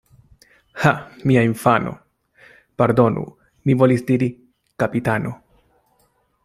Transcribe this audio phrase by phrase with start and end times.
[0.83, 0.93] Ha!
[1.31, 1.93] mia infano...
[2.83, 3.27] pardonu,
[3.67, 4.31] mi volis diri:
[4.85, 5.37] kapitano.